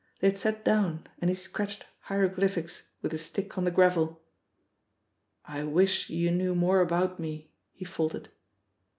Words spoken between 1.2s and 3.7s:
he scratched hieroglyphics with his stick on the